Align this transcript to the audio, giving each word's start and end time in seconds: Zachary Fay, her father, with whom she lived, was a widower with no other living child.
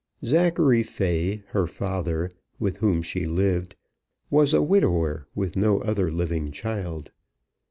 Zachary 0.25 0.81
Fay, 0.81 1.43
her 1.49 1.67
father, 1.67 2.31
with 2.57 2.77
whom 2.77 3.03
she 3.03 3.27
lived, 3.27 3.75
was 4.31 4.51
a 4.51 4.61
widower 4.63 5.27
with 5.35 5.55
no 5.55 5.79
other 5.81 6.09
living 6.11 6.51
child. 6.51 7.11